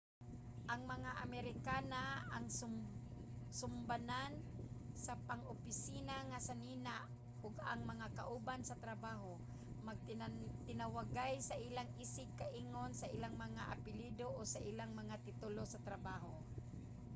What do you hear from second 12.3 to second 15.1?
ka-ingon sa ilang mga apelyido o sa ilang